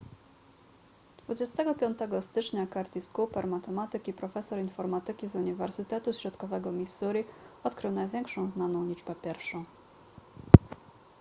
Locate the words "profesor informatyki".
4.13-5.27